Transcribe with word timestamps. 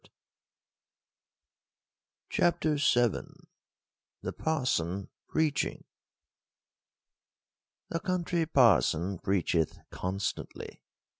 CHAPTER 2.31 2.71
VII. 2.71 2.79
5rt)c 2.79 3.35
33arson 4.23 5.09
^Preacjing. 5.29 5.83
The 7.89 7.99
Country 7.99 8.47
Parson 8.47 9.19
preacheth 9.19 9.77
constantly. 9.91 10.81